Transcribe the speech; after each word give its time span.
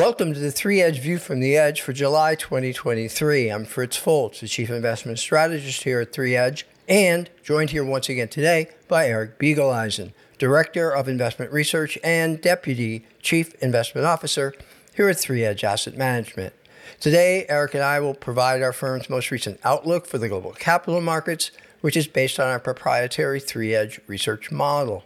Welcome 0.00 0.32
to 0.32 0.40
the 0.40 0.50
Three 0.50 0.80
Edge 0.80 0.98
View 0.98 1.18
from 1.18 1.40
the 1.40 1.58
Edge 1.58 1.82
for 1.82 1.92
July 1.92 2.34
2023. 2.34 3.50
I'm 3.50 3.66
Fritz 3.66 3.98
Folts, 3.98 4.40
the 4.40 4.48
Chief 4.48 4.70
Investment 4.70 5.18
Strategist 5.18 5.82
here 5.82 6.00
at 6.00 6.10
Three 6.10 6.34
Edge, 6.34 6.66
and 6.88 7.28
joined 7.42 7.68
here 7.68 7.84
once 7.84 8.08
again 8.08 8.28
today 8.28 8.70
by 8.88 9.08
Eric 9.08 9.38
Biegeleisen, 9.38 10.14
Director 10.38 10.90
of 10.90 11.06
Investment 11.06 11.52
Research 11.52 11.98
and 12.02 12.40
Deputy 12.40 13.04
Chief 13.20 13.52
Investment 13.62 14.06
Officer 14.06 14.54
here 14.96 15.10
at 15.10 15.18
Three 15.18 15.44
Edge 15.44 15.64
Asset 15.64 15.98
Management. 15.98 16.54
Today, 16.98 17.44
Eric 17.50 17.74
and 17.74 17.84
I 17.84 18.00
will 18.00 18.14
provide 18.14 18.62
our 18.62 18.72
firm's 18.72 19.10
most 19.10 19.30
recent 19.30 19.60
outlook 19.64 20.06
for 20.06 20.16
the 20.16 20.30
global 20.30 20.52
capital 20.52 21.02
markets, 21.02 21.50
which 21.82 21.94
is 21.94 22.06
based 22.06 22.40
on 22.40 22.46
our 22.46 22.58
proprietary 22.58 23.38
Three 23.38 23.74
Edge 23.74 24.00
research 24.06 24.50
model. 24.50 25.04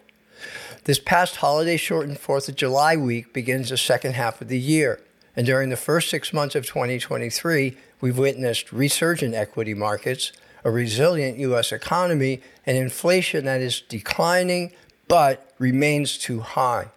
This 0.85 0.99
past 0.99 1.37
holiday 1.37 1.77
shortened 1.77 2.19
4th 2.19 2.49
of 2.49 2.57
July 2.57 2.97
week 2.97 3.33
begins 3.33 3.71
the 3.71 3.77
second 3.77 4.15
half 4.15 4.41
of 4.41 4.49
the 4.49 4.59
year. 4.59 5.01
And 5.37 5.47
during 5.47 5.71
the 5.71 5.77
first 5.77 6.11
six 6.11 6.33
months 6.33 6.55
of 6.55 6.67
2023, 6.67 7.77
we've 8.01 8.19
witnessed 8.19 8.73
resurgent 8.73 9.35
equity 9.35 9.75
markets, 9.75 10.33
a 10.63 10.71
resilient 10.71 11.39
U.S. 11.39 11.73
economy, 11.73 12.41
and 12.67 12.77
inflation 12.77 13.45
that 13.47 13.61
is 13.61 13.81
declining 13.81 14.73
but 15.09 15.53
remains 15.59 16.17
too 16.17 16.41
high. 16.41 16.89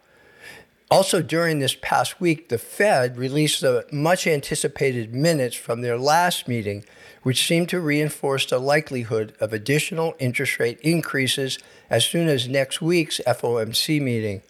Also, 0.89 1.21
during 1.21 1.59
this 1.59 1.75
past 1.81 2.21
week, 2.21 2.47
the 2.47 2.57
Fed 2.57 3.17
released 3.17 3.61
the 3.61 3.85
much 3.91 4.25
anticipated 4.25 5.13
minutes 5.13 5.55
from 5.55 5.81
their 5.81 5.97
last 5.97 6.47
meeting, 6.47 6.85
which 7.27 7.45
seemed 7.45 7.67
to 7.67 7.81
reinforce 7.81 8.45
the 8.45 8.57
likelihood 8.57 9.33
of 9.41 9.51
additional 9.51 10.15
interest 10.17 10.59
rate 10.59 10.79
increases 10.79 11.59
as 11.89 12.05
soon 12.05 12.29
as 12.29 12.47
next 12.47 12.81
week's 12.81 13.19
FOMC 13.27 14.01
meeting. 14.01 14.41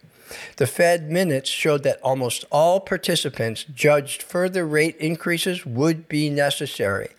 The 0.58 0.68
Fed 0.68 1.10
minutes 1.10 1.50
showed 1.50 1.82
that 1.82 2.00
almost 2.04 2.46
all 2.52 2.80
participants 2.80 3.64
judged 3.64 4.22
further 4.22 4.64
rate 4.64 4.96
increases 4.98 5.66
would 5.66 6.08
be 6.08 6.30
necessary, 6.30 7.10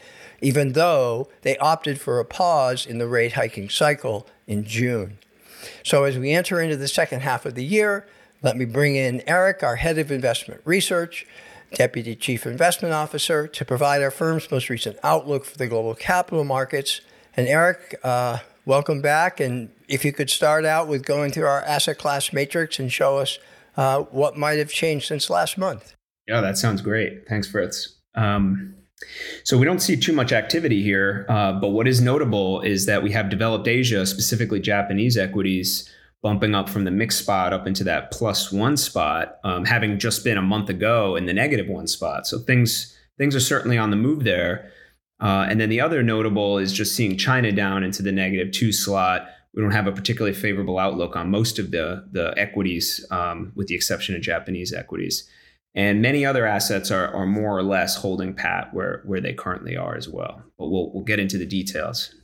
even 0.40 0.74
though 0.74 1.28
they 1.42 1.58
opted 1.58 2.00
for 2.00 2.20
a 2.20 2.24
pause 2.24 2.86
in 2.86 2.98
the 2.98 3.08
rate 3.08 3.32
hiking 3.32 3.68
cycle 3.68 4.28
in 4.46 4.62
June. 4.62 5.18
So, 5.82 6.04
as 6.04 6.16
we 6.16 6.30
enter 6.30 6.60
into 6.60 6.76
the 6.76 6.86
second 6.86 7.22
half 7.22 7.44
of 7.44 7.56
the 7.56 7.64
year, 7.64 8.06
let 8.42 8.56
me 8.56 8.64
bring 8.64 8.94
in 8.94 9.28
Eric, 9.28 9.64
our 9.64 9.74
head 9.74 9.98
of 9.98 10.12
investment 10.12 10.60
research, 10.64 11.26
Deputy 11.74 12.16
Chief 12.16 12.46
Investment 12.46 12.94
Officer, 12.94 13.46
to 13.46 13.64
provide 13.64 14.02
our 14.02 14.10
firm's 14.10 14.50
most 14.50 14.68
recent 14.68 14.98
outlook 15.02 15.44
for 15.44 15.58
the 15.58 15.66
global 15.66 15.94
capital 15.94 16.44
markets. 16.44 17.00
And 17.36 17.46
Eric, 17.46 17.98
uh, 18.02 18.38
welcome 18.64 19.00
back. 19.00 19.40
And 19.40 19.70
if 19.88 20.04
you 20.04 20.12
could 20.12 20.30
start 20.30 20.64
out 20.64 20.88
with 20.88 21.04
going 21.04 21.32
through 21.32 21.46
our 21.46 21.62
asset 21.62 21.98
class 21.98 22.32
matrix 22.32 22.78
and 22.78 22.92
show 22.92 23.18
us 23.18 23.38
uh, 23.76 24.00
what 24.02 24.36
might 24.36 24.58
have 24.58 24.70
changed 24.70 25.06
since 25.06 25.30
last 25.30 25.56
month. 25.56 25.94
Yeah, 26.26 26.40
that 26.40 26.58
sounds 26.58 26.82
great. 26.82 27.26
Thanks, 27.28 27.48
Fritz. 27.48 27.96
Um, 28.14 28.74
so 29.44 29.56
we 29.56 29.64
don't 29.64 29.80
see 29.80 29.96
too 29.96 30.12
much 30.12 30.32
activity 30.32 30.82
here, 30.82 31.24
uh, 31.28 31.52
but 31.52 31.68
what 31.68 31.86
is 31.86 32.00
notable 32.00 32.60
is 32.62 32.86
that 32.86 33.02
we 33.02 33.12
have 33.12 33.30
developed 33.30 33.68
Asia, 33.68 34.04
specifically 34.04 34.60
Japanese 34.60 35.16
equities, 35.16 35.88
bumping 36.22 36.54
up 36.54 36.68
from 36.68 36.84
the 36.84 36.90
mixed 36.90 37.20
spot 37.20 37.52
up 37.52 37.66
into 37.66 37.84
that 37.84 38.10
plus 38.10 38.52
one 38.52 38.76
spot, 38.76 39.38
um, 39.44 39.64
having 39.64 39.98
just 39.98 40.24
been 40.24 40.36
a 40.36 40.42
month 40.42 40.68
ago 40.68 41.16
in 41.16 41.26
the 41.26 41.32
negative 41.32 41.68
one 41.68 41.86
spot. 41.86 42.26
So 42.26 42.38
things 42.38 42.96
things 43.18 43.34
are 43.34 43.40
certainly 43.40 43.78
on 43.78 43.90
the 43.90 43.96
move 43.96 44.24
there. 44.24 44.70
Uh, 45.20 45.46
and 45.48 45.60
then 45.60 45.68
the 45.68 45.80
other 45.80 46.02
notable 46.02 46.58
is 46.58 46.72
just 46.72 46.94
seeing 46.94 47.16
China 47.16 47.50
down 47.50 47.82
into 47.82 48.02
the 48.02 48.12
negative 48.12 48.52
two 48.52 48.70
slot. 48.72 49.28
We 49.52 49.62
don't 49.62 49.72
have 49.72 49.88
a 49.88 49.92
particularly 49.92 50.36
favorable 50.36 50.78
outlook 50.78 51.16
on 51.16 51.30
most 51.30 51.58
of 51.58 51.70
the 51.70 52.06
the 52.12 52.34
equities, 52.36 53.04
um, 53.10 53.52
with 53.54 53.66
the 53.66 53.74
exception 53.74 54.14
of 54.14 54.22
Japanese 54.22 54.72
equities. 54.72 55.28
And 55.74 56.02
many 56.02 56.24
other 56.24 56.46
assets 56.46 56.90
are, 56.90 57.08
are 57.14 57.26
more 57.26 57.56
or 57.56 57.62
less 57.62 57.94
holding 57.94 58.34
pat 58.34 58.72
where, 58.74 59.02
where 59.04 59.20
they 59.20 59.32
currently 59.32 59.76
are 59.76 59.96
as 59.96 60.08
well. 60.08 60.42
But 60.58 60.68
we'll, 60.68 60.90
we'll 60.92 61.04
get 61.04 61.20
into 61.20 61.38
the 61.38 61.46
details. 61.46 62.14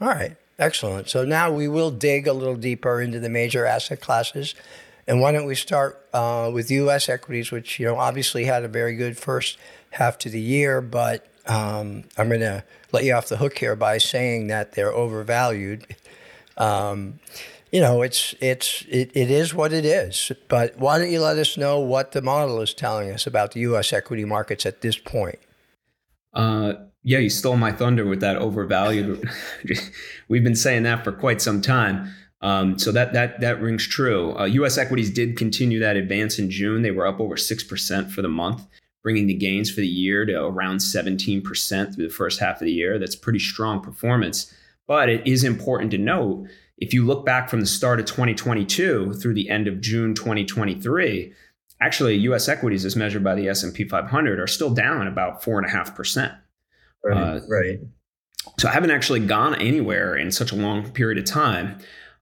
All 0.00 0.08
right. 0.08 0.36
Excellent. 0.58 1.08
So 1.08 1.24
now 1.24 1.52
we 1.52 1.68
will 1.68 1.90
dig 1.90 2.26
a 2.26 2.32
little 2.32 2.56
deeper 2.56 3.00
into 3.00 3.20
the 3.20 3.28
major 3.28 3.64
asset 3.64 4.00
classes. 4.00 4.54
And 5.06 5.20
why 5.20 5.32
don't 5.32 5.46
we 5.46 5.54
start 5.54 6.06
uh, 6.12 6.50
with 6.52 6.70
U.S. 6.70 7.08
equities, 7.08 7.50
which 7.50 7.78
you 7.78 7.86
know 7.86 7.98
obviously 7.98 8.44
had 8.44 8.64
a 8.64 8.68
very 8.68 8.94
good 8.96 9.16
first 9.16 9.56
half 9.92 10.18
to 10.18 10.28
the 10.28 10.40
year, 10.40 10.80
but 10.80 11.26
um, 11.46 12.04
I'm 12.18 12.28
going 12.28 12.40
to 12.40 12.62
let 12.92 13.04
you 13.04 13.14
off 13.14 13.28
the 13.28 13.38
hook 13.38 13.58
here 13.58 13.74
by 13.74 13.98
saying 13.98 14.48
that 14.48 14.72
they're 14.72 14.92
overvalued. 14.92 15.96
Um, 16.58 17.20
you 17.72 17.80
know, 17.80 18.02
it's 18.02 18.34
it's 18.40 18.84
it, 18.88 19.10
it 19.14 19.30
is 19.30 19.54
what 19.54 19.72
it 19.72 19.84
is. 19.84 20.32
But 20.48 20.78
why 20.78 20.98
don't 20.98 21.10
you 21.10 21.20
let 21.20 21.38
us 21.38 21.56
know 21.56 21.78
what 21.78 22.12
the 22.12 22.20
model 22.20 22.60
is 22.60 22.74
telling 22.74 23.10
us 23.10 23.26
about 23.26 23.52
the 23.52 23.60
U.S. 23.60 23.92
equity 23.92 24.24
markets 24.24 24.66
at 24.66 24.80
this 24.80 24.98
point? 24.98 25.38
Uh, 26.34 26.74
yeah, 27.08 27.20
you 27.20 27.30
stole 27.30 27.56
my 27.56 27.72
thunder 27.72 28.04
with 28.04 28.20
that 28.20 28.36
overvalued. 28.36 29.26
We've 30.28 30.44
been 30.44 30.54
saying 30.54 30.82
that 30.82 31.04
for 31.04 31.10
quite 31.10 31.40
some 31.40 31.62
time. 31.62 32.12
Um, 32.42 32.78
so 32.78 32.92
that 32.92 33.14
that 33.14 33.40
that 33.40 33.62
rings 33.62 33.88
true. 33.88 34.38
Uh, 34.38 34.44
U.S. 34.44 34.76
equities 34.76 35.08
did 35.10 35.38
continue 35.38 35.78
that 35.78 35.96
advance 35.96 36.38
in 36.38 36.50
June. 36.50 36.82
They 36.82 36.90
were 36.90 37.06
up 37.06 37.18
over 37.18 37.38
six 37.38 37.64
percent 37.64 38.10
for 38.12 38.20
the 38.20 38.28
month, 38.28 38.66
bringing 39.02 39.26
the 39.26 39.32
gains 39.32 39.70
for 39.70 39.80
the 39.80 39.88
year 39.88 40.26
to 40.26 40.44
around 40.44 40.80
seventeen 40.80 41.40
percent 41.40 41.94
through 41.94 42.08
the 42.08 42.14
first 42.14 42.40
half 42.40 42.60
of 42.60 42.66
the 42.66 42.72
year. 42.72 42.98
That's 42.98 43.16
pretty 43.16 43.38
strong 43.38 43.80
performance. 43.80 44.52
But 44.86 45.08
it 45.08 45.26
is 45.26 45.44
important 45.44 45.90
to 45.92 45.98
note 45.98 46.46
if 46.76 46.92
you 46.92 47.06
look 47.06 47.24
back 47.24 47.48
from 47.48 47.60
the 47.60 47.66
start 47.66 48.00
of 48.00 48.06
2022 48.06 49.14
through 49.14 49.34
the 49.34 49.48
end 49.48 49.66
of 49.66 49.80
June 49.80 50.14
2023, 50.14 51.32
actually 51.80 52.16
U.S. 52.16 52.48
equities, 52.48 52.84
as 52.84 52.96
measured 52.96 53.24
by 53.24 53.34
the 53.34 53.48
S&P 53.48 53.84
500, 53.84 54.38
are 54.38 54.46
still 54.46 54.70
down 54.70 55.06
about 55.06 55.42
four 55.42 55.58
and 55.58 55.66
a 55.66 55.70
half 55.70 55.96
percent. 55.96 56.34
Right. 57.04 57.16
Uh, 57.16 57.40
right. 57.48 57.78
So 58.58 58.68
I 58.68 58.72
haven't 58.72 58.90
actually 58.90 59.20
gone 59.20 59.54
anywhere 59.56 60.16
in 60.16 60.30
such 60.32 60.52
a 60.52 60.56
long 60.56 60.90
period 60.90 61.18
of 61.18 61.24
time. 61.24 61.78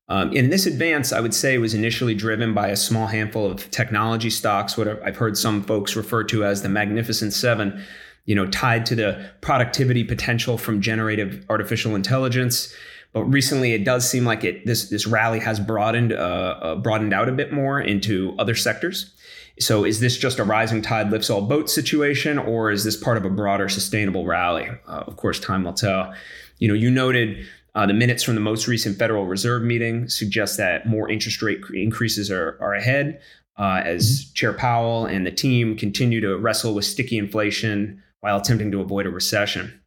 Um, 0.09 0.32
and 0.37 0.53
this 0.53 0.66
advance, 0.66 1.12
I 1.12 1.20
would 1.20 1.34
say, 1.34 1.59
was 1.59 1.75
initially 1.75 2.14
driven 2.14 2.54
by 2.54 2.69
a 2.69 2.76
small 2.76 3.09
handful 3.09 3.50
of 3.50 3.70
technology 3.70 4.31
stocks, 4.31 4.76
what 4.76 5.03
I've 5.03 5.16
heard 5.16 5.36
some 5.36 5.62
folks 5.62 5.97
refer 5.97 6.22
to 6.25 6.44
as 6.44 6.62
the 6.62 6.69
Magnificent 6.69 7.32
Seven, 7.32 7.84
you 8.25 8.34
know, 8.34 8.47
tied 8.47 8.86
to 8.86 8.94
the 8.94 9.31
productivity 9.41 10.04
potential 10.04 10.59
from 10.59 10.81
generative 10.81 11.44
artificial 11.48 11.97
intelligence. 11.97 12.72
But 13.12 13.25
recently, 13.25 13.72
it 13.72 13.84
does 13.84 14.09
seem 14.09 14.25
like 14.25 14.44
it 14.44 14.65
this 14.66 14.91
this 14.91 15.06
rally 15.06 15.41
has 15.41 15.59
broadened 15.59 16.12
uh, 16.12 16.16
uh, 16.16 16.76
broadened 16.76 17.12
out 17.12 17.28
a 17.28 17.32
bit 17.32 17.53
more 17.53 17.81
into 17.81 18.36
other 18.38 18.54
sectors. 18.54 19.16
So 19.59 19.84
is 19.84 20.00
this 20.00 20.19
just 20.19 20.39
a 20.39 20.44
rising 20.44 20.83
tide 20.83 21.11
lifts 21.11 21.31
all 21.31 21.43
boats 21.43 21.72
situation, 21.75 22.39
or 22.39 22.71
is 22.71 22.84
this 22.84 22.97
part 22.97 23.17
of 23.17 23.25
a 23.25 23.31
broader 23.31 23.69
sustainable 23.69 24.27
rally? 24.27 24.69
Uh, 24.87 25.05
of 25.06 25.17
course, 25.17 25.41
time 25.41 25.65
will 25.65 25.72
tell. 25.72 26.12
You 26.59 26.69
know, 26.69 26.75
you 26.75 26.91
noted 26.91 27.47
uh, 27.75 27.87
the 27.87 27.95
minutes 27.95 28.22
from 28.22 28.34
the 28.34 28.41
most 28.41 28.66
recent 28.66 28.99
Federal 28.99 29.27
Reserve 29.27 29.62
meeting 29.62 30.09
suggest 30.09 30.56
that 30.56 30.87
more 30.87 31.11
interest 31.11 31.43
rate 31.43 31.61
increases 31.72 32.31
are, 32.31 32.59
are 32.61 32.75
ahead 32.75 33.21
uh, 33.59 33.83
as 33.84 34.06
mm-hmm. 34.06 34.34
Chair 34.34 34.53
Powell 34.53 35.06
and 35.06 35.27
the 35.27 35.31
team 35.31 35.77
continue 35.77 36.21
to 36.21 36.37
wrestle 36.37 36.75
with 36.75 36.84
sticky 36.84 37.19
inflation 37.19 38.03
while 38.21 38.39
attempting 38.39 38.71
to 38.72 38.81
avoid 38.81 39.06
a 39.06 39.11
recession. 39.11 39.81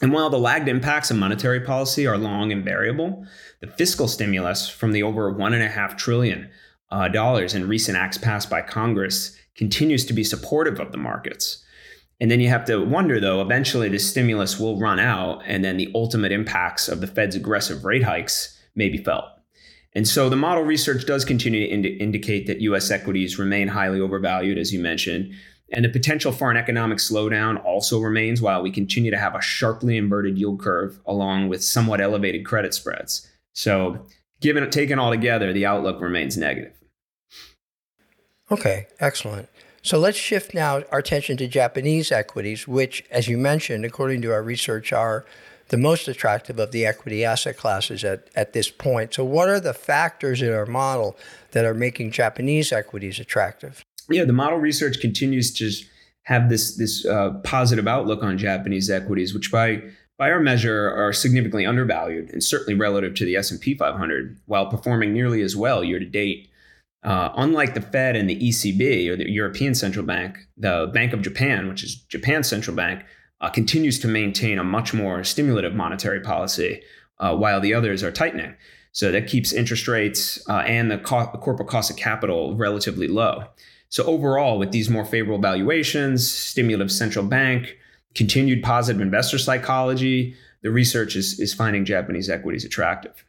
And 0.00 0.12
while 0.12 0.30
the 0.30 0.38
lagged 0.38 0.68
impacts 0.68 1.10
of 1.10 1.16
monetary 1.16 1.60
policy 1.60 2.06
are 2.06 2.18
long 2.18 2.50
and 2.52 2.64
variable, 2.64 3.24
the 3.60 3.68
fiscal 3.68 4.08
stimulus 4.08 4.68
from 4.68 4.92
the 4.92 5.02
over 5.02 5.30
one 5.30 5.54
and 5.54 5.62
a 5.62 5.68
half 5.68 5.96
trillion 5.96 6.50
uh, 6.94 7.08
dollars 7.08 7.54
in 7.54 7.66
recent 7.66 7.98
acts 7.98 8.16
passed 8.16 8.48
by 8.48 8.62
Congress 8.62 9.36
continues 9.56 10.06
to 10.06 10.12
be 10.12 10.22
supportive 10.22 10.78
of 10.78 10.92
the 10.92 10.98
markets. 10.98 11.64
And 12.20 12.30
then 12.30 12.38
you 12.38 12.48
have 12.48 12.64
to 12.66 12.84
wonder, 12.84 13.18
though, 13.18 13.40
eventually 13.40 13.88
the 13.88 13.98
stimulus 13.98 14.60
will 14.60 14.78
run 14.78 15.00
out, 15.00 15.42
and 15.44 15.64
then 15.64 15.76
the 15.76 15.90
ultimate 15.92 16.30
impacts 16.30 16.88
of 16.88 17.00
the 17.00 17.08
Fed's 17.08 17.34
aggressive 17.34 17.84
rate 17.84 18.04
hikes 18.04 18.56
may 18.76 18.88
be 18.88 18.98
felt. 18.98 19.24
And 19.92 20.06
so 20.06 20.28
the 20.28 20.36
model 20.36 20.62
research 20.62 21.04
does 21.04 21.24
continue 21.24 21.66
to 21.66 21.72
ind- 21.72 21.86
indicate 21.86 22.46
that 22.46 22.60
US 22.60 22.92
equities 22.92 23.40
remain 23.40 23.66
highly 23.66 23.98
overvalued, 23.98 24.56
as 24.56 24.72
you 24.72 24.78
mentioned. 24.78 25.34
And 25.72 25.84
the 25.84 25.88
potential 25.88 26.30
for 26.30 26.52
an 26.52 26.56
economic 26.56 26.98
slowdown 26.98 27.64
also 27.64 27.98
remains 27.98 28.40
while 28.40 28.62
we 28.62 28.70
continue 28.70 29.10
to 29.10 29.18
have 29.18 29.34
a 29.34 29.42
sharply 29.42 29.96
inverted 29.96 30.38
yield 30.38 30.60
curve 30.60 31.00
along 31.06 31.48
with 31.48 31.64
somewhat 31.64 32.00
elevated 32.00 32.46
credit 32.46 32.72
spreads. 32.72 33.28
So, 33.52 34.06
given 34.40 34.68
taken 34.70 35.00
all 35.00 35.10
together, 35.10 35.52
the 35.52 35.66
outlook 35.66 36.00
remains 36.00 36.36
negative. 36.36 36.83
Okay, 38.50 38.86
excellent. 39.00 39.48
So 39.82 39.98
let's 39.98 40.18
shift 40.18 40.54
now 40.54 40.82
our 40.90 40.98
attention 40.98 41.36
to 41.38 41.46
Japanese 41.46 42.10
equities, 42.10 42.66
which, 42.66 43.04
as 43.10 43.28
you 43.28 43.36
mentioned, 43.36 43.84
according 43.84 44.22
to 44.22 44.32
our 44.32 44.42
research, 44.42 44.92
are 44.92 45.24
the 45.68 45.76
most 45.76 46.08
attractive 46.08 46.58
of 46.58 46.72
the 46.72 46.86
equity 46.86 47.24
asset 47.24 47.56
classes 47.56 48.04
at, 48.04 48.28
at 48.34 48.52
this 48.52 48.70
point. 48.70 49.14
So, 49.14 49.24
what 49.24 49.48
are 49.48 49.60
the 49.60 49.74
factors 49.74 50.42
in 50.42 50.52
our 50.52 50.66
model 50.66 51.16
that 51.52 51.64
are 51.64 51.74
making 51.74 52.12
Japanese 52.12 52.72
equities 52.72 53.18
attractive? 53.18 53.84
Yeah, 54.08 54.24
the 54.24 54.32
model 54.32 54.58
research 54.58 55.00
continues 55.00 55.52
to 55.54 55.70
have 56.24 56.48
this 56.48 56.76
this 56.76 57.04
uh, 57.06 57.30
positive 57.44 57.86
outlook 57.86 58.22
on 58.22 58.38
Japanese 58.38 58.90
equities, 58.90 59.34
which 59.34 59.50
by 59.50 59.82
by 60.18 60.30
our 60.30 60.40
measure 60.40 60.90
are 60.90 61.12
significantly 61.12 61.66
undervalued 61.66 62.30
and 62.30 62.42
certainly 62.42 62.78
relative 62.78 63.14
to 63.16 63.24
the 63.24 63.36
S&P 63.36 63.74
500 63.74 64.38
while 64.46 64.66
performing 64.66 65.12
nearly 65.12 65.42
as 65.42 65.56
well 65.56 65.82
year 65.82 65.98
to 65.98 66.04
date 66.04 66.48
Uh, 67.04 67.30
unlike 67.36 67.74
the 67.74 67.82
Fed 67.82 68.16
and 68.16 68.28
the 68.30 68.40
ECB 68.40 69.08
or 69.08 69.16
the 69.16 69.30
European 69.30 69.74
Central 69.74 70.06
Bank, 70.06 70.38
the 70.56 70.90
Bank 70.94 71.12
of 71.12 71.20
Japan, 71.20 71.68
which 71.68 71.84
is 71.84 71.96
Japan's 71.96 72.48
central 72.48 72.74
bank, 72.74 73.04
uh, 73.42 73.50
continues 73.50 73.98
to 74.00 74.08
maintain 74.08 74.58
a 74.58 74.64
much 74.64 74.94
more 74.94 75.22
stimulative 75.22 75.74
monetary 75.74 76.20
policy, 76.20 76.82
uh, 77.18 77.36
while 77.36 77.60
the 77.60 77.74
others 77.74 78.02
are 78.02 78.10
tightening. 78.10 78.54
So 78.92 79.12
that 79.12 79.26
keeps 79.26 79.52
interest 79.52 79.86
rates 79.86 80.42
uh, 80.48 80.58
and 80.60 80.90
the, 80.90 80.98
co- 80.98 81.28
the 81.30 81.38
corporate 81.38 81.68
cost 81.68 81.90
of 81.90 81.96
capital 81.96 82.56
relatively 82.56 83.08
low. 83.08 83.44
So 83.90 84.04
overall, 84.04 84.58
with 84.58 84.72
these 84.72 84.88
more 84.88 85.04
favorable 85.04 85.40
valuations, 85.40 86.30
stimulative 86.30 86.90
central 86.90 87.26
bank, 87.26 87.76
continued 88.14 88.62
positive 88.62 89.02
investor 89.02 89.38
psychology, 89.38 90.36
the 90.62 90.70
research 90.70 91.16
is, 91.16 91.38
is 91.38 91.52
finding 91.52 91.84
Japanese 91.84 92.30
equities 92.30 92.64
attractive. 92.64 93.24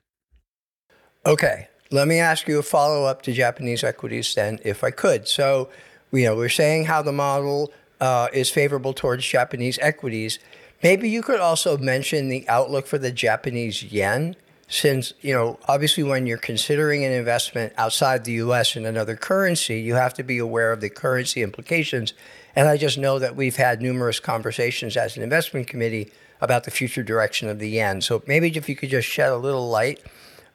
Okay, 1.26 1.68
let 1.92 2.08
me 2.08 2.20
ask 2.20 2.48
you 2.48 2.60
a 2.60 2.64
follow 2.64 3.06
up 3.06 3.22
to 3.24 3.34
Japanese 3.34 3.84
equities 3.84 4.34
then, 4.34 4.60
if 4.64 4.84
I 4.84 4.92
could. 4.92 5.28
So, 5.28 5.70
you 6.12 6.26
know, 6.26 6.36
we're 6.36 6.50
saying 6.50 6.86
how 6.86 7.02
the 7.02 7.12
model 7.12 7.72
uh, 8.00 8.28
is 8.34 8.50
favorable 8.50 8.94
towards 8.94 9.26
Japanese 9.26 9.78
equities. 9.82 10.40
Maybe 10.84 11.10
you 11.10 11.22
could 11.22 11.40
also 11.40 11.78
mention 11.78 12.30
the 12.30 12.48
outlook 12.50 12.88
for 12.88 12.98
the 12.98 13.12
Japanese 13.12 13.84
yen, 13.84 14.36
since, 14.68 15.14
you 15.22 15.34
know, 15.34 15.60
obviously 15.68 16.04
when 16.04 16.26
you're 16.26 16.38
considering 16.38 17.06
an 17.06 17.12
investment 17.12 17.74
outside 17.78 18.26
the 18.26 18.34
US 18.34 18.76
in 18.76 18.86
another 18.86 19.16
currency, 19.16 19.80
you 19.80 19.94
have 19.94 20.14
to 20.16 20.24
be 20.24 20.40
aware 20.40 20.72
of 20.72 20.82
the 20.82 20.90
currency 20.90 21.44
implications. 21.44 22.14
And 22.56 22.68
I 22.68 22.78
just 22.78 22.98
know 22.98 23.20
that 23.20 23.36
we've 23.36 23.58
had 23.58 23.82
numerous 23.82 24.20
conversations 24.20 24.98
as 24.98 25.18
an 25.18 25.24
investment 25.24 25.68
committee 25.68 26.12
about 26.42 26.64
the 26.64 26.72
future 26.72 27.04
direction 27.04 27.48
of 27.48 27.60
the 27.60 27.70
yen. 27.70 28.02
So 28.02 28.24
maybe 28.28 28.48
if 28.48 28.68
you 28.68 28.76
could 28.76 28.90
just 28.90 29.08
shed 29.08 29.32
a 29.32 29.38
little 29.38 29.70
light 29.70 30.02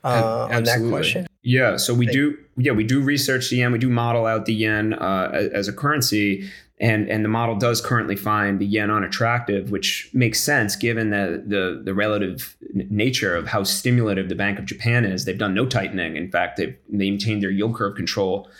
uh, 0.04 0.48
on 0.50 0.64
that 0.64 0.86
question. 0.88 1.26
Yeah, 1.42 1.76
so 1.76 1.94
we 1.94 2.06
do. 2.06 2.36
Yeah, 2.56 2.72
we 2.72 2.84
do 2.84 3.00
research 3.00 3.50
the 3.50 3.56
yen. 3.56 3.72
We 3.72 3.78
do 3.78 3.88
model 3.88 4.26
out 4.26 4.44
the 4.44 4.54
yen 4.54 4.92
uh, 4.92 5.48
as 5.54 5.68
a 5.68 5.72
currency, 5.72 6.50
and 6.78 7.08
and 7.08 7.24
the 7.24 7.28
model 7.28 7.56
does 7.56 7.80
currently 7.80 8.16
find 8.16 8.58
the 8.58 8.66
yen 8.66 8.90
unattractive, 8.90 9.70
which 9.70 10.10
makes 10.12 10.40
sense 10.40 10.76
given 10.76 11.10
the 11.10 11.42
the, 11.46 11.80
the 11.82 11.94
relative 11.94 12.56
nature 12.74 13.34
of 13.34 13.46
how 13.46 13.62
stimulative 13.62 14.28
the 14.28 14.34
Bank 14.34 14.58
of 14.58 14.66
Japan 14.66 15.04
is. 15.04 15.24
They've 15.24 15.38
done 15.38 15.54
no 15.54 15.64
tightening. 15.66 16.16
In 16.16 16.30
fact, 16.30 16.58
they've 16.58 16.76
maintained 16.88 17.42
their 17.42 17.50
yield 17.50 17.74
curve 17.74 17.96
control, 17.96 18.50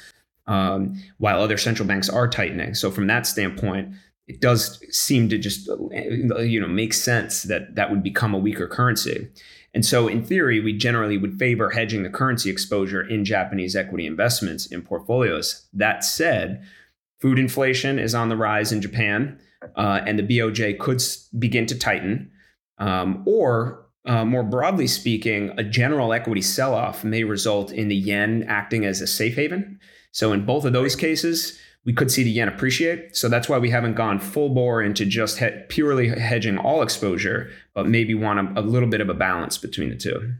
um, 0.47 1.03
while 1.19 1.43
other 1.43 1.59
central 1.59 1.87
banks 1.87 2.09
are 2.09 2.29
tightening. 2.29 2.75
So 2.75 2.91
from 2.91 3.09
that 3.09 3.27
standpoint, 3.27 3.95
it 4.27 4.41
does 4.41 4.83
seem 4.95 5.29
to 5.29 5.37
just 5.37 5.67
you 5.67 6.61
know 6.61 6.69
make 6.69 6.95
sense 6.95 7.43
that 7.45 7.75
that 7.75 7.91
would 7.91 8.03
become 8.03 8.33
a 8.33 8.39
weaker 8.39 8.67
currency. 8.67 9.29
And 9.73 9.85
so, 9.85 10.09
in 10.09 10.25
theory, 10.25 10.61
we 10.61 10.77
generally 10.77 11.17
would 11.17 11.39
favor 11.39 11.71
hedging 11.71 12.03
the 12.03 12.11
currency 12.11 12.51
exposure 12.51 13.03
in 13.03 13.25
Japanese 13.25 13.77
equity 13.77 14.05
investments 14.05 14.67
in 14.67 14.83
portfolios. 14.83 15.69
That 15.73 16.03
said, 16.05 16.65
Food 17.21 17.39
inflation 17.39 17.99
is 17.99 18.15
on 18.15 18.31
the 18.31 18.37
rise 18.37 18.73
in 18.73 18.81
Japan, 18.81 19.39
uh, 19.77 20.01
and 20.07 20.19
the 20.19 20.27
BOJ 20.27 20.79
could 20.79 21.03
begin 21.39 21.67
to 21.67 21.79
tighten. 21.79 22.31
Um, 22.79 23.23
or, 23.27 23.87
uh, 24.07 24.25
more 24.25 24.43
broadly 24.43 24.87
speaking, 24.87 25.53
a 25.59 25.63
general 25.63 26.15
equity 26.15 26.41
sell 26.41 26.75
off 26.75 27.05
may 27.05 27.25
result 27.25 27.71
in 27.71 27.89
the 27.89 27.97
yen 27.97 28.45
acting 28.49 28.87
as 28.87 29.03
a 29.03 29.07
safe 29.07 29.37
haven. 29.37 29.79
So, 30.13 30.33
in 30.33 30.47
both 30.47 30.65
of 30.65 30.73
those 30.73 30.97
cases, 30.97 31.59
we 31.85 31.93
could 31.93 32.11
see 32.11 32.23
the 32.23 32.31
yen 32.31 32.49
appreciate. 32.49 33.17
So 33.17 33.29
that's 33.29 33.49
why 33.49 33.59
we 33.59 33.71
haven't 33.71 33.95
gone 33.95 34.19
full 34.19 34.51
bore 34.51 34.83
into 34.83 35.07
just 35.07 35.39
he- 35.39 35.51
purely 35.69 36.09
hedging 36.09 36.59
all 36.59 36.83
exposure, 36.83 37.51
but 37.75 37.87
maybe 37.87 38.15
want 38.15 38.57
a, 38.57 38.61
a 38.61 38.63
little 38.63 38.89
bit 38.89 39.01
of 39.01 39.09
a 39.09 39.15
balance 39.15 39.57
between 39.57 39.91
the 39.91 39.97
two. 39.97 40.35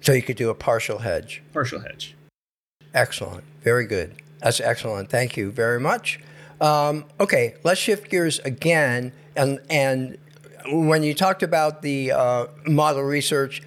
So 0.00 0.12
you 0.12 0.22
could 0.22 0.36
do 0.36 0.50
a 0.50 0.54
partial 0.54 0.98
hedge. 0.98 1.42
Partial 1.52 1.80
hedge. 1.80 2.14
Excellent. 2.94 3.44
Very 3.62 3.86
good. 3.86 4.14
That's 4.40 4.60
excellent. 4.60 5.10
Thank 5.10 5.36
you 5.36 5.50
very 5.50 5.80
much. 5.80 6.20
Um, 6.60 7.04
okay, 7.18 7.54
let's 7.64 7.80
shift 7.80 8.10
gears 8.10 8.38
again. 8.40 9.12
And, 9.36 9.60
and 9.70 10.18
when 10.70 11.02
you 11.02 11.14
talked 11.14 11.42
about 11.42 11.82
the 11.82 12.12
uh, 12.12 12.46
model 12.66 13.02
research, 13.02 13.62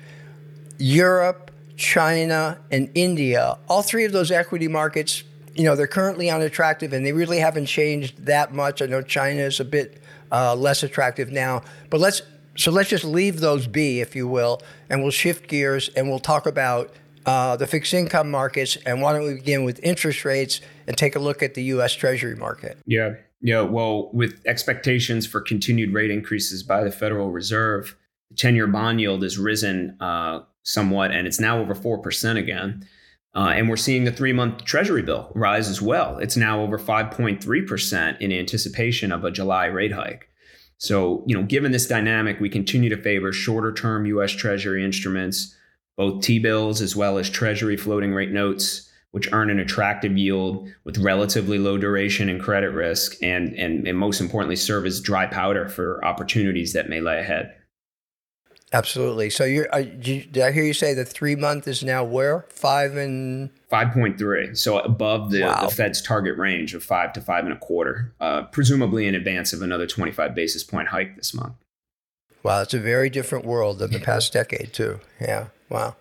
Europe, 0.77 1.51
China, 1.75 2.59
and 2.71 2.89
India, 2.95 3.57
all 3.67 3.81
three 3.81 4.05
of 4.05 4.11
those 4.11 4.31
equity 4.31 4.67
markets, 4.67 5.23
you 5.55 5.63
know, 5.63 5.75
they're 5.75 5.87
currently 5.87 6.29
unattractive 6.29 6.93
and 6.93 7.05
they 7.05 7.13
really 7.13 7.39
haven't 7.39 7.65
changed 7.65 8.25
that 8.25 8.53
much. 8.53 8.81
I 8.81 8.85
know 8.85 9.01
China 9.01 9.41
is 9.41 9.59
a 9.59 9.65
bit 9.65 10.01
uh, 10.31 10.55
less 10.55 10.83
attractive 10.83 11.31
now, 11.31 11.63
but 11.89 11.99
let's 11.99 12.21
so 12.57 12.71
let's 12.71 12.89
just 12.89 13.03
leave 13.03 13.39
those 13.41 13.67
be, 13.67 13.99
if 13.99 14.15
you 14.15 14.27
will, 14.27 14.61
and 14.89 15.01
we'll 15.01 15.11
shift 15.11 15.47
gears 15.49 15.89
and 15.89 16.09
we'll 16.09 16.19
talk 16.19 16.45
about 16.45 16.93
uh, 17.25 17.55
the 17.57 17.67
fixed 17.67 17.93
income 17.93 18.31
markets. 18.31 18.77
And 18.85 19.01
why 19.01 19.13
don't 19.13 19.25
we 19.25 19.33
begin 19.33 19.65
with 19.65 19.79
interest 19.83 20.23
rates 20.23 20.61
and 20.87 20.97
take 20.97 21.15
a 21.15 21.19
look 21.19 21.43
at 21.43 21.53
the 21.53 21.63
U.S. 21.63 21.93
Treasury 21.93 22.35
market? 22.35 22.77
Yeah. 22.85 23.15
Yeah. 23.41 23.61
Well, 23.61 24.09
with 24.13 24.41
expectations 24.45 25.27
for 25.27 25.41
continued 25.41 25.93
rate 25.93 26.11
increases 26.11 26.63
by 26.63 26.83
the 26.83 26.91
Federal 26.91 27.31
Reserve, 27.31 27.95
the 28.29 28.35
10 28.35 28.55
year 28.55 28.67
bond 28.67 29.01
yield 29.01 29.21
has 29.23 29.37
risen 29.37 29.97
uh, 29.99 30.41
somewhat 30.63 31.11
and 31.11 31.27
it's 31.27 31.39
now 31.39 31.59
over 31.59 31.75
4% 31.75 32.37
again. 32.37 32.87
Uh, 33.35 33.51
and 33.53 33.67
we're 33.67 33.75
seeing 33.75 34.05
the 34.05 34.11
three 34.11 34.33
month 34.33 34.63
Treasury 34.63 35.01
bill 35.01 35.31
rise 35.35 35.67
as 35.67 35.81
well. 35.81 36.17
It's 36.19 36.37
now 36.37 36.61
over 36.61 36.79
5.3% 36.79 38.21
in 38.21 38.31
anticipation 38.31 39.11
of 39.11 39.25
a 39.25 39.31
July 39.31 39.65
rate 39.65 39.91
hike. 39.91 40.29
So, 40.77 41.23
you 41.27 41.35
know, 41.35 41.43
given 41.43 41.71
this 41.71 41.87
dynamic, 41.87 42.39
we 42.39 42.49
continue 42.49 42.89
to 42.89 43.01
favor 43.01 43.31
shorter 43.33 43.73
term 43.73 44.05
US 44.05 44.31
Treasury 44.31 44.83
instruments 44.83 45.55
both 45.97 46.23
T 46.23 46.39
bills 46.39 46.81
as 46.81 46.95
well 46.95 47.17
as 47.17 47.29
Treasury 47.29 47.77
floating 47.77 48.13
rate 48.13 48.31
notes, 48.31 48.89
which 49.11 49.31
earn 49.31 49.49
an 49.49 49.59
attractive 49.59 50.17
yield 50.17 50.67
with 50.83 50.97
relatively 50.97 51.57
low 51.57 51.77
duration 51.77 52.27
and 52.27 52.41
credit 52.41 52.71
risk, 52.71 53.15
and, 53.21 53.53
and, 53.53 53.87
and 53.87 53.97
most 53.97 54.19
importantly, 54.19 54.57
serve 54.57 54.85
as 54.85 54.99
dry 54.99 55.25
powder 55.25 55.69
for 55.69 56.03
opportunities 56.03 56.73
that 56.73 56.89
may 56.89 56.99
lay 56.99 57.19
ahead. 57.19 57.53
Absolutely. 58.73 59.29
So 59.29 59.45
you're, 59.45 59.73
uh, 59.73 59.83
did 59.83 60.39
I 60.39 60.51
hear 60.51 60.63
you 60.63 60.73
say 60.73 60.93
the 60.93 61.05
three 61.05 61.35
month 61.35 61.67
is 61.67 61.83
now 61.83 62.03
where 62.03 62.45
five 62.49 62.97
and 62.97 63.51
five 63.69 63.93
point 63.93 64.17
three? 64.17 64.55
So 64.55 64.79
above 64.79 65.31
the, 65.31 65.43
wow. 65.43 65.67
the, 65.67 65.73
Fed's 65.73 66.01
target 66.01 66.37
range 66.37 66.73
of 66.73 66.83
five 66.83 67.13
to 67.13 67.21
five 67.21 67.45
and 67.45 67.53
a 67.53 67.57
quarter, 67.57 68.13
uh, 68.19 68.43
presumably 68.43 69.07
in 69.07 69.15
advance 69.15 69.53
of 69.53 69.61
another 69.61 69.87
twenty 69.87 70.11
five 70.11 70.33
basis 70.35 70.63
point 70.63 70.89
hike 70.89 71.15
this 71.15 71.33
month. 71.33 71.53
Wow, 72.43 72.61
it's 72.61 72.73
a 72.73 72.79
very 72.79 73.09
different 73.09 73.45
world 73.45 73.79
than 73.79 73.91
the 73.91 73.99
past 73.99 74.33
decade 74.33 74.73
too. 74.73 74.99
Yeah. 75.21 75.47
Wow. 75.69 75.95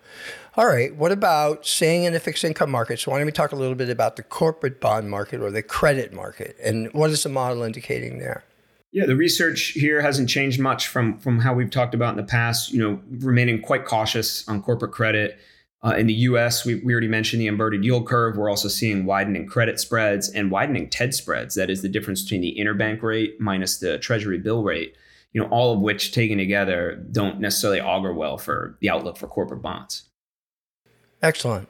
All 0.57 0.67
right. 0.67 0.95
What 0.95 1.11
about 1.11 1.65
staying 1.65 2.03
in 2.03 2.13
the 2.13 2.19
fixed 2.19 2.43
income 2.43 2.71
market? 2.71 2.99
So 2.99 3.11
why 3.11 3.17
don't 3.17 3.25
we 3.25 3.31
talk 3.31 3.51
a 3.51 3.55
little 3.55 3.75
bit 3.75 3.89
about 3.89 4.15
the 4.15 4.23
corporate 4.23 4.79
bond 4.79 5.09
market 5.09 5.41
or 5.41 5.49
the 5.49 5.63
credit 5.63 6.13
market, 6.13 6.55
and 6.63 6.91
what 6.93 7.09
is 7.09 7.23
the 7.23 7.29
model 7.29 7.63
indicating 7.63 8.19
there? 8.19 8.43
Yeah, 8.95 9.05
the 9.05 9.15
research 9.15 9.73
here 9.75 10.01
hasn't 10.01 10.29
changed 10.29 10.59
much 10.59 10.87
from 10.87 11.19
from 11.19 11.39
how 11.39 11.53
we've 11.53 11.69
talked 11.69 11.93
about 11.93 12.11
in 12.11 12.17
the 12.17 12.23
past. 12.23 12.71
You 12.71 12.79
know, 12.79 13.01
remaining 13.19 13.61
quite 13.61 13.85
cautious 13.85 14.47
on 14.47 14.61
corporate 14.61 14.93
credit. 14.93 15.37
Uh, 15.83 15.93
in 15.97 16.07
the 16.07 16.13
U.S., 16.13 16.65
we, 16.65 16.75
we 16.75 16.93
already 16.93 17.07
mentioned 17.07 17.39
the 17.39 17.47
inverted 17.47 17.83
yield 17.83 18.07
curve. 18.07 18.37
We're 18.37 18.49
also 18.49 18.69
seeing 18.69 19.05
widening 19.05 19.45
credit 19.45 19.79
spreads 19.79 20.29
and 20.29 20.49
widening 20.49 20.89
TED 20.89 21.13
spreads. 21.13 21.53
That 21.53 21.69
is 21.69 21.83
the 21.83 21.89
difference 21.89 22.23
between 22.23 22.41
the 22.41 22.57
interbank 22.59 23.03
rate 23.03 23.39
minus 23.39 23.77
the 23.77 23.99
Treasury 23.99 24.39
bill 24.39 24.63
rate 24.63 24.95
you 25.35 25.41
know, 25.41 25.49
all 25.49 25.73
of 25.73 25.81
which 25.81 26.13
taken 26.13 26.37
together 26.37 26.95
don't 27.11 27.41
necessarily 27.41 27.81
augur 27.81 28.13
well 28.13 28.37
for 28.37 28.77
the 28.79 28.89
outlook 28.89 29.17
for 29.17 29.27
corporate 29.27 29.61
bonds. 29.61 30.03
Excellent. 31.21 31.67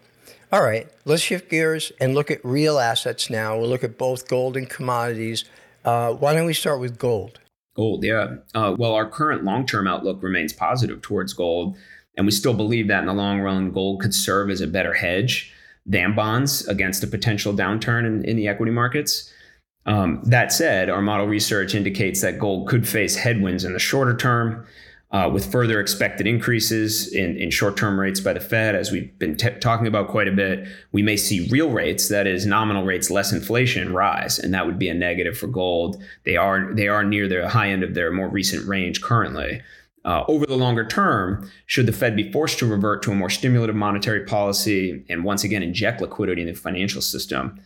All 0.52 0.62
right, 0.62 0.88
let's 1.04 1.24
shift 1.24 1.50
gears 1.50 1.92
and 2.00 2.14
look 2.14 2.30
at 2.30 2.46
real 2.46 2.78
assets 2.78 3.28
now. 3.28 3.58
We'll 3.58 3.68
look 3.68 3.84
at 3.84 3.98
both 3.98 4.28
gold 4.28 4.56
and 4.56 4.70
commodities. 4.70 5.46
Uh, 5.86 6.14
why 6.14 6.34
don't 6.34 6.48
we 6.48 6.54
start 6.54 6.80
with 6.80 6.98
gold? 6.98 7.40
Gold, 7.76 8.04
yeah. 8.04 8.38
Uh, 8.54 8.76
well, 8.78 8.94
our 8.94 9.08
current 9.08 9.44
long 9.44 9.66
term 9.66 9.88
outlook 9.88 10.22
remains 10.24 10.52
positive 10.52 11.02
towards 11.02 11.34
gold, 11.34 11.78
and 12.18 12.26
we 12.26 12.32
still 12.32 12.54
believe 12.54 12.88
that 12.88 13.02
in 13.02 13.06
the 13.06 13.14
long 13.14 13.40
run, 13.40 13.72
gold 13.72 14.02
could 14.02 14.14
serve 14.14 14.50
as 14.50 14.62
a 14.62 14.68
better 14.68 14.94
hedge 14.94 15.54
than 15.86 16.16
bonds 16.16 16.68
against 16.68 17.04
a 17.04 17.08
potential 17.08 17.54
downturn 17.54 18.06
in, 18.06 18.26
in 18.26 18.36
the 18.36 18.48
equity 18.48 18.72
markets. 18.72 19.32
Um, 19.86 20.22
that 20.24 20.52
said, 20.52 20.90
our 20.90 21.02
model 21.02 21.28
research 21.28 21.76
indicates 21.76 22.22
that 22.22 22.40
gold 22.40 22.68
could 22.68 22.88
face 22.88 23.16
headwinds 23.16 23.64
in 23.64 23.74
the 23.74 23.80
shorter 23.80 24.18
term. 24.18 24.66
Uh, 25.16 25.30
with 25.30 25.50
further 25.50 25.80
expected 25.80 26.28
increases 26.28 27.08
in, 27.14 27.38
in 27.38 27.50
short 27.50 27.78
term 27.78 27.98
rates 27.98 28.20
by 28.20 28.34
the 28.34 28.40
Fed, 28.42 28.76
as 28.76 28.92
we've 28.92 29.18
been 29.18 29.38
t- 29.38 29.50
talking 29.62 29.88
about 29.88 30.10
quite 30.10 30.28
a 30.28 30.32
bit, 30.32 30.68
we 30.92 31.02
may 31.02 31.16
see 31.16 31.48
real 31.50 31.70
rates, 31.70 32.10
that 32.10 32.28
is, 32.28 32.46
nominal 32.46 32.84
rates 32.84 33.10
less 33.10 33.32
inflation, 33.32 33.94
rise, 33.94 34.38
and 34.38 34.54
that 34.54 34.66
would 34.66 34.78
be 34.78 34.90
a 34.90 34.94
negative 34.94 35.38
for 35.38 35.48
gold. 35.48 36.04
They 36.26 36.36
are 36.36 36.74
they 36.74 36.90
are 36.90 37.02
near 37.02 37.30
the 37.30 37.48
high 37.48 37.70
end 37.70 37.82
of 37.82 37.94
their 37.94 38.12
more 38.12 38.28
recent 38.28 38.68
range 38.68 39.02
currently. 39.02 39.62
Uh, 40.04 40.26
over 40.28 40.46
the 40.46 40.58
longer 40.58 40.86
term, 40.86 41.50
should 41.66 41.86
the 41.86 41.94
Fed 41.94 42.18
be 42.18 42.30
forced 42.34 42.60
to 42.60 42.66
revert 42.66 43.02
to 43.04 43.12
a 43.14 43.16
more 43.16 43.30
stimulative 43.30 43.76
monetary 43.78 44.26
policy 44.26 45.06
and 45.08 45.24
once 45.24 45.46
again 45.46 45.64
inject 45.64 46.02
liquidity 46.02 46.42
in 46.42 46.50
the 46.50 46.54
financial 46.54 47.02
system, 47.02 47.58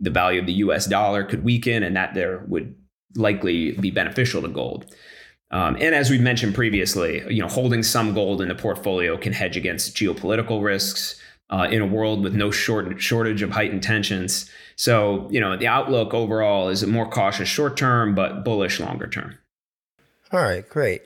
the 0.00 0.10
value 0.10 0.40
of 0.40 0.46
the 0.46 0.54
US 0.54 0.86
dollar 0.86 1.22
could 1.22 1.44
weaken, 1.44 1.84
and 1.84 1.94
that 1.94 2.14
there 2.14 2.42
would 2.48 2.74
likely 3.14 3.74
be 3.74 3.92
beneficial 3.92 4.42
to 4.42 4.48
gold. 4.48 4.92
Um, 5.50 5.76
and 5.80 5.94
as 5.94 6.10
we've 6.10 6.20
mentioned 6.20 6.54
previously, 6.54 7.22
you 7.32 7.40
know, 7.40 7.48
holding 7.48 7.82
some 7.82 8.14
gold 8.14 8.42
in 8.42 8.48
the 8.48 8.54
portfolio 8.54 9.16
can 9.16 9.32
hedge 9.32 9.56
against 9.56 9.94
geopolitical 9.96 10.62
risks. 10.62 11.20
uh, 11.50 11.68
in 11.70 11.80
a 11.80 11.86
world 11.86 12.22
with 12.22 12.34
no 12.34 12.50
short, 12.50 13.00
shortage 13.00 13.42
of 13.42 13.50
heightened 13.50 13.82
tensions. 13.82 14.50
So, 14.74 15.28
you 15.30 15.40
know, 15.40 15.56
the 15.56 15.66
outlook 15.66 16.12
overall 16.12 16.68
is 16.68 16.84
more 16.84 17.08
cautious 17.08 17.48
short 17.48 17.76
term, 17.76 18.14
but 18.14 18.44
bullish 18.44 18.80
longer 18.80 19.06
term. 19.06 19.38
All 20.32 20.42
right, 20.42 20.68
great. 20.68 21.02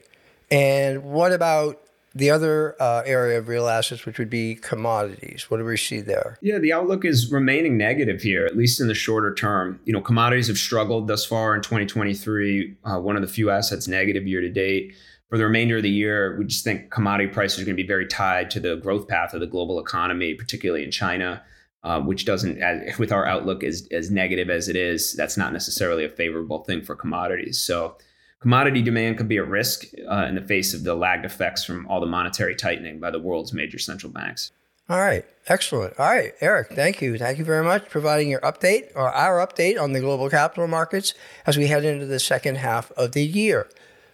And 0.51 1.05
what 1.05 1.33
about 1.33 1.81
the 2.15 2.31
other 2.31 2.75
uh, 2.81 3.03
area 3.07 3.39
of 3.39 3.49
real 3.49 3.69
assets, 3.69 4.05
which 4.05 4.19
would 4.19 4.31
be 4.31 4.55
commodities? 4.57 5.51
What 5.51 5.59
do 5.59 5.65
we 5.65 5.77
see 5.77 6.01
there? 6.01 6.39
Yeah, 6.43 6.59
the 6.59 6.73
outlook 6.73 7.05
is 7.05 7.31
remaining 7.31 7.77
negative 7.77 8.21
here, 8.21 8.47
at 8.47 8.57
least 8.57 8.81
in 8.81 8.89
the 8.89 8.95
shorter 8.95 9.35
term. 9.35 9.81
You 9.85 9.93
know, 9.93 10.01
commodities 10.01 10.49
have 10.49 10.59
struggled 10.59 11.07
thus 11.07 11.25
far 11.25 11.55
in 11.55 11.63
2023. 11.63 12.77
Uh, 12.85 12.99
one 12.99 13.17
of 13.17 13.23
the 13.23 13.29
few 13.29 13.51
assets 13.51 13.87
negative 13.87 14.27
year 14.27 14.41
to 14.41 14.51
date 14.51 14.95
for 15.31 15.39
the 15.39 15.45
remainder 15.45 15.77
of 15.77 15.85
the 15.85 15.91
year, 15.91 16.37
we 16.37 16.45
just 16.45 16.65
think 16.65 16.91
commodity 16.91 17.33
prices 17.33 17.61
are 17.61 17.65
going 17.65 17.77
to 17.77 17.83
be 17.83 17.87
very 17.87 18.07
tied 18.07 18.51
to 18.51 18.61
the 18.61 18.77
growth 18.77 19.07
path 19.07 19.33
of 19.33 19.39
the 19.39 19.47
global 19.47 19.79
economy, 19.79 20.35
particularly 20.35 20.83
in 20.83 20.91
China, 20.91 21.43
uh, 21.85 22.01
which 22.01 22.25
doesn't, 22.25 22.61
as, 22.61 22.99
with 22.99 23.13
our 23.13 23.25
outlook 23.25 23.63
as, 23.63 23.87
as 23.93 24.11
negative 24.11 24.51
as 24.51 24.69
it 24.69 24.75
is, 24.75 25.15
that's 25.15 25.37
not 25.37 25.53
necessarily 25.53 26.05
a 26.05 26.09
favorable 26.09 26.65
thing 26.65 26.83
for 26.83 26.97
commodities. 26.97 27.61
So, 27.61 27.97
commodity 28.41 28.83
demand 28.83 29.19
could 29.19 29.29
be 29.29 29.37
at 29.37 29.49
risk 29.49 29.85
uh, 30.11 30.27
in 30.29 30.35
the 30.35 30.41
face 30.41 30.75
of 30.75 30.85
the 30.85 30.95
lagged 30.95 31.25
effects 31.25 31.65
from 31.65 31.87
all 31.87 32.01
the 32.01 32.07
monetary 32.07 32.55
tightening 32.57 32.99
by 32.99 33.11
the 33.11 33.19
world's 33.19 33.53
major 33.53 33.79
central 33.79 34.13
banks. 34.13 34.51
All 34.89 34.99
right, 34.99 35.25
excellent. 35.47 35.99
All 36.01 36.11
right, 36.11 36.33
Eric, 36.41 36.73
thank 36.73 37.01
you. 37.01 37.17
Thank 37.17 37.39
you 37.39 37.45
very 37.45 37.65
much 37.65 37.85
for 37.85 37.91
providing 37.91 38.29
your 38.29 38.41
update 38.41 38.91
or 38.97 39.09
our 39.11 39.47
update 39.47 39.81
on 39.81 39.93
the 39.93 40.01
global 40.01 40.29
capital 40.29 40.67
markets 40.67 41.15
as 41.47 41.57
we 41.57 41.69
head 41.69 41.85
into 41.85 42.07
the 42.07 42.19
second 42.19 42.57
half 42.57 42.91
of 42.93 43.13
the 43.13 43.25
year. 43.25 43.69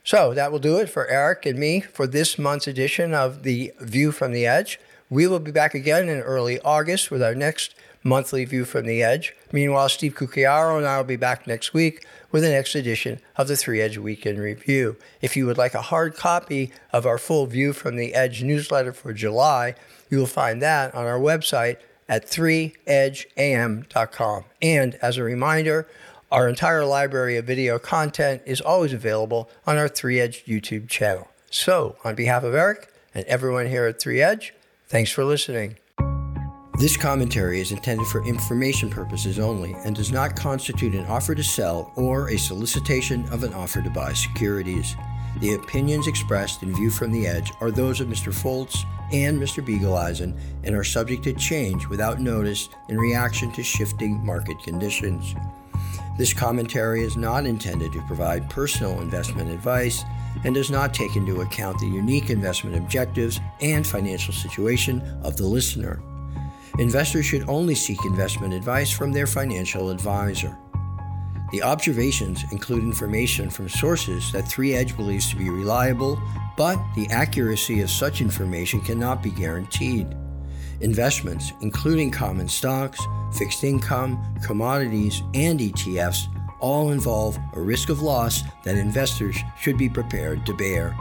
So 0.04 0.34
that 0.34 0.52
will 0.52 0.58
do 0.58 0.76
it 0.76 0.90
for 0.90 1.08
Eric 1.08 1.46
and 1.46 1.58
me 1.58 1.80
for 1.80 2.06
this 2.06 2.38
month's 2.38 2.66
edition 2.66 3.14
of 3.14 3.42
the 3.42 3.72
View 3.80 4.12
from 4.12 4.32
the 4.32 4.46
Edge. 4.46 4.78
We 5.08 5.26
will 5.26 5.38
be 5.38 5.50
back 5.50 5.74
again 5.74 6.10
in 6.10 6.20
early 6.20 6.60
August 6.60 7.10
with 7.10 7.22
our 7.22 7.34
next 7.34 7.74
monthly 8.02 8.44
View 8.44 8.64
from 8.64 8.86
the 8.86 9.02
Edge. 9.02 9.34
Meanwhile, 9.52 9.88
Steve 9.88 10.14
Cucchiaro 10.14 10.78
and 10.78 10.86
I 10.86 10.96
will 10.96 11.04
be 11.04 11.16
back 11.16 11.46
next 11.46 11.74
week 11.74 12.06
with 12.30 12.42
the 12.42 12.50
next 12.50 12.74
edition 12.74 13.20
of 13.36 13.48
the 13.48 13.56
Three 13.56 13.80
Edge 13.80 13.98
Weekend 13.98 14.38
Review. 14.38 14.96
If 15.20 15.36
you 15.36 15.46
would 15.46 15.58
like 15.58 15.74
a 15.74 15.82
hard 15.82 16.16
copy 16.16 16.72
of 16.92 17.06
our 17.06 17.18
full 17.18 17.46
View 17.46 17.72
from 17.72 17.96
the 17.96 18.14
Edge 18.14 18.42
newsletter 18.42 18.92
for 18.92 19.12
July, 19.12 19.74
you 20.10 20.18
will 20.18 20.26
find 20.26 20.60
that 20.62 20.94
on 20.94 21.06
our 21.06 21.18
website 21.18 21.78
at 22.08 22.26
3edgeam.com. 22.26 24.44
And 24.62 24.94
as 24.96 25.16
a 25.16 25.22
reminder, 25.22 25.86
our 26.30 26.48
entire 26.48 26.84
library 26.84 27.36
of 27.36 27.44
video 27.44 27.78
content 27.78 28.42
is 28.46 28.60
always 28.60 28.92
available 28.92 29.48
on 29.66 29.78
our 29.78 29.88
3 29.88 30.20
Edge 30.20 30.44
YouTube 30.44 30.88
channel. 30.88 31.28
So, 31.50 31.96
on 32.04 32.14
behalf 32.14 32.42
of 32.42 32.54
Eric 32.54 32.92
and 33.14 33.24
everyone 33.26 33.66
here 33.66 33.86
at 33.86 34.00
3 34.00 34.20
Edge, 34.20 34.54
thanks 34.88 35.10
for 35.10 35.24
listening. 35.24 35.76
This 36.78 36.94
commentary 36.94 37.60
is 37.62 37.72
intended 37.72 38.06
for 38.06 38.22
information 38.26 38.90
purposes 38.90 39.38
only 39.38 39.72
and 39.86 39.96
does 39.96 40.12
not 40.12 40.36
constitute 40.36 40.94
an 40.94 41.06
offer 41.06 41.34
to 41.34 41.42
sell 41.42 41.90
or 41.96 42.28
a 42.28 42.36
solicitation 42.36 43.26
of 43.30 43.44
an 43.44 43.54
offer 43.54 43.80
to 43.80 43.88
buy 43.88 44.12
securities. 44.12 44.94
The 45.40 45.54
opinions 45.54 46.06
expressed 46.06 46.62
in 46.62 46.76
View 46.76 46.90
from 46.90 47.12
the 47.12 47.26
Edge 47.26 47.50
are 47.62 47.70
those 47.70 48.00
of 48.00 48.08
Mr. 48.08 48.32
Folts 48.32 48.84
and 49.10 49.40
Mr. 49.40 49.64
Biegeleisen 49.64 50.38
and 50.64 50.74
are 50.74 50.84
subject 50.84 51.24
to 51.24 51.32
change 51.32 51.88
without 51.88 52.20
notice 52.20 52.68
in 52.90 52.98
reaction 52.98 53.50
to 53.52 53.62
shifting 53.62 54.22
market 54.22 54.62
conditions. 54.62 55.34
This 56.18 56.34
commentary 56.34 57.02
is 57.04 57.16
not 57.16 57.46
intended 57.46 57.90
to 57.94 58.02
provide 58.02 58.50
personal 58.50 59.00
investment 59.00 59.48
advice 59.48 60.04
and 60.44 60.54
does 60.54 60.70
not 60.70 60.92
take 60.92 61.16
into 61.16 61.40
account 61.40 61.78
the 61.78 61.86
unique 61.86 62.28
investment 62.28 62.76
objectives 62.76 63.40
and 63.62 63.86
financial 63.86 64.34
situation 64.34 65.00
of 65.22 65.38
the 65.38 65.46
listener. 65.46 66.02
Investors 66.78 67.24
should 67.24 67.48
only 67.48 67.74
seek 67.74 68.04
investment 68.04 68.52
advice 68.52 68.90
from 68.90 69.10
their 69.10 69.26
financial 69.26 69.88
advisor. 69.88 70.56
The 71.50 71.62
observations 71.62 72.44
include 72.52 72.82
information 72.82 73.48
from 73.48 73.68
sources 73.68 74.30
that 74.32 74.48
3 74.48 74.74
Edge 74.74 74.94
believes 74.94 75.30
to 75.30 75.36
be 75.36 75.48
reliable, 75.48 76.20
but 76.56 76.78
the 76.94 77.08
accuracy 77.08 77.80
of 77.80 77.90
such 77.90 78.20
information 78.20 78.80
cannot 78.80 79.22
be 79.22 79.30
guaranteed. 79.30 80.14
Investments, 80.80 81.52
including 81.62 82.10
common 82.10 82.48
stocks, 82.48 83.00
fixed 83.38 83.64
income, 83.64 84.22
commodities, 84.44 85.22
and 85.32 85.60
ETFs, 85.60 86.26
all 86.60 86.90
involve 86.90 87.38
a 87.54 87.60
risk 87.60 87.88
of 87.88 88.02
loss 88.02 88.42
that 88.64 88.76
investors 88.76 89.36
should 89.58 89.78
be 89.78 89.88
prepared 89.88 90.44
to 90.44 90.52
bear. 90.52 90.94